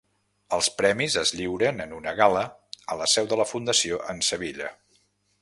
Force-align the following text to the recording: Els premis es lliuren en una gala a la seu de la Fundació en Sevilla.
Els 0.55 0.69
premis 0.77 1.17
es 1.21 1.33
lliuren 1.41 1.83
en 1.85 1.93
una 1.99 2.15
gala 2.21 2.41
a 2.95 2.99
la 3.03 3.11
seu 3.13 3.31
de 3.35 3.41
la 3.43 3.47
Fundació 3.53 4.01
en 4.15 4.27
Sevilla. 4.31 4.73